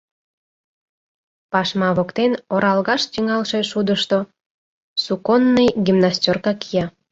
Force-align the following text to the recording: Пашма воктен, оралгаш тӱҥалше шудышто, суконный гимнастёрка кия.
Пашма 1.51 1.89
воктен, 1.97 2.31
оралгаш 2.53 3.01
тӱҥалше 3.11 3.59
шудышто, 3.71 4.19
суконный 5.03 5.69
гимнастёрка 5.85 6.53
кия. 6.61 6.85